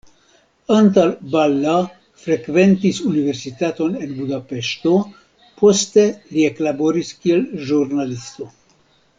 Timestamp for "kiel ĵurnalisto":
7.23-8.51